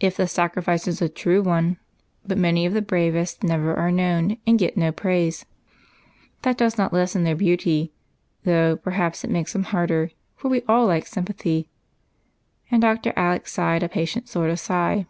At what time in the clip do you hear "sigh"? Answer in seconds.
14.60-15.06